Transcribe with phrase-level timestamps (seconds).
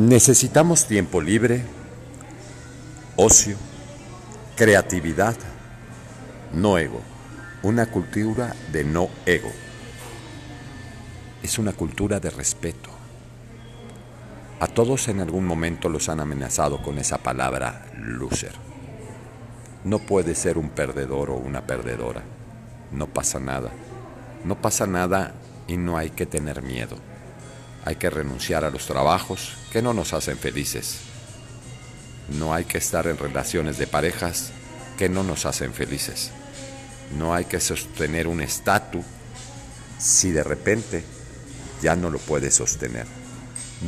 [0.00, 1.62] Necesitamos tiempo libre,
[3.16, 3.58] ocio,
[4.56, 5.36] creatividad,
[6.54, 7.02] no ego,
[7.62, 9.50] una cultura de no ego.
[11.42, 12.88] Es una cultura de respeto.
[14.58, 18.54] A todos en algún momento los han amenazado con esa palabra loser.
[19.84, 22.22] No puede ser un perdedor o una perdedora.
[22.90, 23.68] No pasa nada.
[24.46, 25.34] No pasa nada
[25.68, 27.09] y no hay que tener miedo.
[27.84, 30.98] Hay que renunciar a los trabajos que no nos hacen felices.
[32.38, 34.50] No hay que estar en relaciones de parejas
[34.98, 36.30] que no nos hacen felices.
[37.18, 39.04] No hay que sostener un estatus
[39.98, 41.04] si de repente
[41.82, 43.06] ya no lo puedes sostener.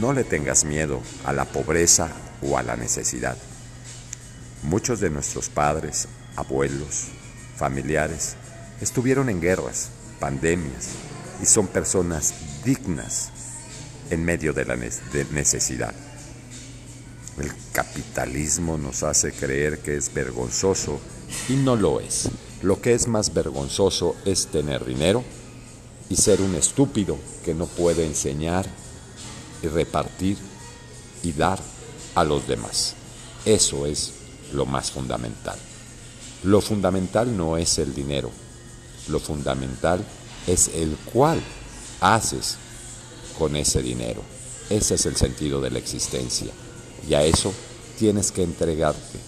[0.00, 2.10] No le tengas miedo a la pobreza
[2.42, 3.36] o a la necesidad.
[4.62, 7.06] Muchos de nuestros padres, abuelos,
[7.56, 8.34] familiares
[8.80, 10.88] estuvieron en guerras, pandemias
[11.40, 13.30] y son personas dignas
[14.10, 15.94] en medio de la necesidad.
[17.38, 21.00] El capitalismo nos hace creer que es vergonzoso
[21.48, 22.30] y no lo es.
[22.62, 25.22] Lo que es más vergonzoso es tener dinero
[26.08, 28.66] y ser un estúpido que no puede enseñar
[29.62, 30.38] y repartir
[31.22, 31.58] y dar
[32.14, 32.94] a los demás.
[33.44, 34.12] Eso es
[34.52, 35.58] lo más fundamental.
[36.44, 38.30] Lo fundamental no es el dinero,
[39.08, 40.04] lo fundamental
[40.46, 41.40] es el cual
[42.00, 42.56] haces
[43.38, 44.22] con ese dinero.
[44.68, 46.52] Ese es el sentido de la existencia.
[47.08, 47.52] Y a eso
[47.98, 49.18] tienes que entregarte.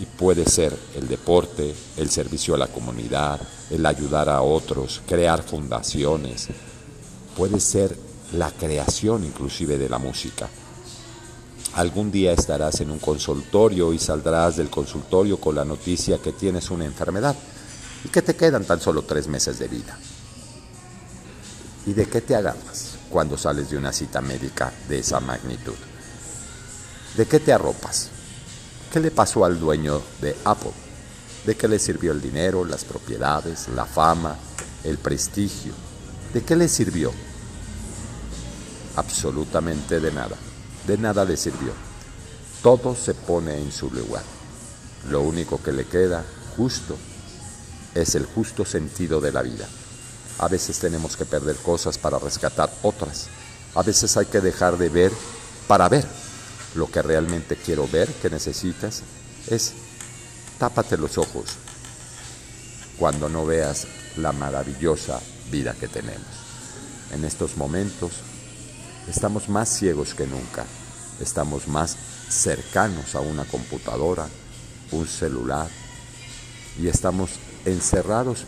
[0.00, 5.42] Y puede ser el deporte, el servicio a la comunidad, el ayudar a otros, crear
[5.42, 6.48] fundaciones.
[7.36, 7.96] Puede ser
[8.32, 10.48] la creación inclusive de la música.
[11.74, 16.70] Algún día estarás en un consultorio y saldrás del consultorio con la noticia que tienes
[16.70, 17.36] una enfermedad
[18.04, 19.98] y que te quedan tan solo tres meses de vida.
[21.86, 25.74] ¿Y de qué te agarras cuando sales de una cita médica de esa magnitud?
[27.16, 28.08] ¿De qué te arropas?
[28.90, 30.72] ¿Qué le pasó al dueño de Apple?
[31.44, 34.36] ¿De qué le sirvió el dinero, las propiedades, la fama,
[34.82, 35.74] el prestigio?
[36.32, 37.12] ¿De qué le sirvió?
[38.96, 40.36] Absolutamente de nada.
[40.86, 41.72] De nada le sirvió.
[42.62, 44.24] Todo se pone en su lugar.
[45.10, 46.24] Lo único que le queda
[46.56, 46.96] justo
[47.94, 49.68] es el justo sentido de la vida.
[50.42, 53.28] A veces tenemos que perder cosas para rescatar otras.
[53.76, 55.12] A veces hay que dejar de ver
[55.68, 56.04] para ver.
[56.74, 59.02] Lo que realmente quiero ver, que necesitas,
[59.46, 59.72] es
[60.58, 61.44] tápate los ojos
[62.98, 63.86] cuando no veas
[64.16, 66.26] la maravillosa vida que tenemos.
[67.12, 68.10] En estos momentos
[69.08, 70.64] estamos más ciegos que nunca.
[71.20, 71.96] Estamos más
[72.28, 74.26] cercanos a una computadora,
[74.90, 75.68] un celular,
[76.80, 77.30] y estamos
[77.64, 78.44] encerrados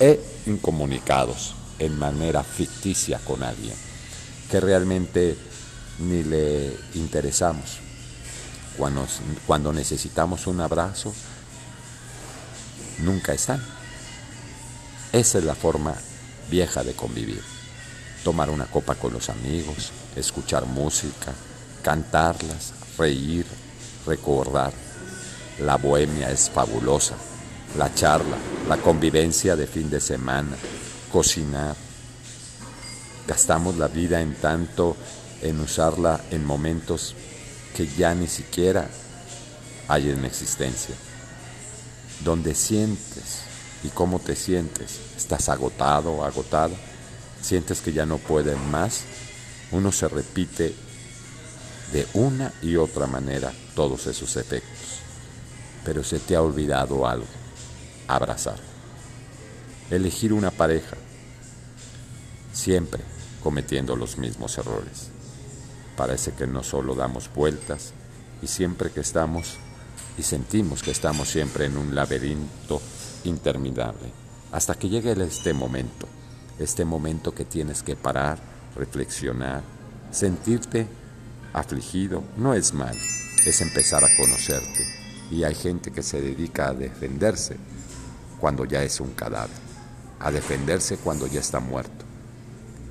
[0.00, 3.76] e incomunicados en manera ficticia con alguien,
[4.50, 5.36] que realmente
[5.98, 7.78] ni le interesamos.
[8.76, 9.06] Cuando,
[9.46, 11.12] cuando necesitamos un abrazo,
[13.00, 13.62] nunca están.
[15.12, 15.94] Esa es la forma
[16.50, 17.42] vieja de convivir.
[18.24, 21.32] Tomar una copa con los amigos, escuchar música,
[21.82, 23.46] cantarlas, reír,
[24.06, 24.72] recordar.
[25.58, 27.16] La bohemia es fabulosa
[27.76, 28.36] la charla,
[28.68, 30.56] la convivencia de fin de semana,
[31.12, 31.76] cocinar.
[33.26, 34.96] Gastamos la vida en tanto
[35.42, 37.14] en usarla en momentos
[37.76, 38.88] que ya ni siquiera
[39.88, 40.94] hay en existencia.
[42.24, 43.42] Donde sientes
[43.84, 46.74] y cómo te sientes, estás agotado agotada,
[47.40, 49.02] sientes que ya no pueden más,
[49.70, 50.74] uno se repite
[51.92, 54.98] de una y otra manera todos esos efectos.
[55.84, 57.40] Pero se te ha olvidado algo
[58.14, 58.58] abrazar.
[59.90, 60.96] Elegir una pareja,
[62.52, 63.02] siempre
[63.42, 65.10] cometiendo los mismos errores.
[65.96, 67.92] Parece que no solo damos vueltas
[68.42, 69.58] y siempre que estamos
[70.16, 72.80] y sentimos que estamos siempre en un laberinto
[73.24, 74.12] interminable,
[74.52, 76.06] hasta que llegue este momento,
[76.58, 78.38] este momento que tienes que parar,
[78.76, 79.62] reflexionar,
[80.10, 80.86] sentirte
[81.52, 82.96] afligido, no es mal,
[83.46, 84.84] es empezar a conocerte.
[85.30, 87.56] Y hay gente que se dedica a defenderse
[88.40, 89.56] cuando ya es un cadáver,
[90.18, 92.04] a defenderse cuando ya está muerto.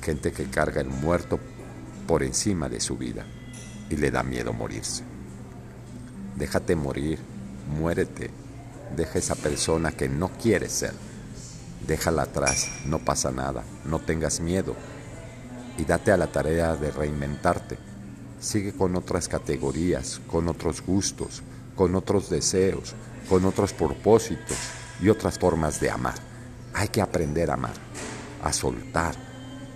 [0.00, 1.38] Gente que carga el muerto
[2.06, 3.26] por encima de su vida
[3.90, 5.02] y le da miedo morirse.
[6.36, 7.18] Déjate morir,
[7.76, 8.30] muérete,
[8.96, 10.94] deja esa persona que no quieres ser.
[11.86, 14.76] Déjala atrás, no pasa nada, no tengas miedo
[15.78, 17.78] y date a la tarea de reinventarte.
[18.40, 21.42] Sigue con otras categorías, con otros gustos,
[21.76, 22.94] con otros deseos,
[23.28, 24.56] con otros propósitos
[25.02, 26.14] y otras formas de amar.
[26.72, 27.74] Hay que aprender a amar,
[28.42, 29.14] a soltar.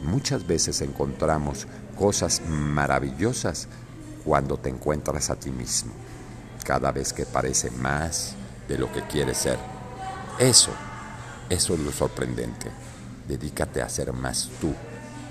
[0.03, 1.67] Muchas veces encontramos
[1.99, 3.69] cosas maravillosas
[4.25, 5.93] cuando te encuentras a ti mismo,
[6.65, 8.35] cada vez que parece más
[8.69, 9.59] de lo que quieres ser.
[10.39, 10.71] Eso,
[11.51, 12.71] eso es lo sorprendente.
[13.27, 14.73] Dedícate a ser más tú,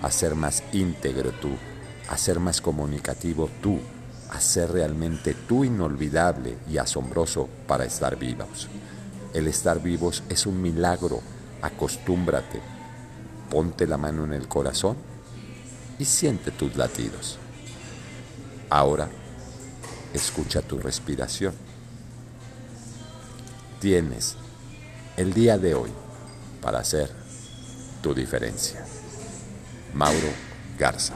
[0.02, 1.52] a ser más íntegro tú,
[2.10, 3.80] a ser más comunicativo tú,
[4.30, 8.68] a ser realmente tú inolvidable y asombroso para estar vivos.
[9.36, 11.22] El estar vivos es un milagro,
[11.62, 12.62] acostúmbrate,
[13.50, 14.96] ponte la mano en el corazón
[16.00, 17.38] y siente tus latidos.
[18.70, 19.10] Ahora,
[20.14, 21.54] escucha tu respiración.
[23.82, 24.38] Tienes
[25.18, 25.92] el día de hoy
[26.62, 27.12] para hacer
[28.02, 28.86] tu diferencia.
[29.94, 30.30] Mauro
[30.80, 31.16] Garza.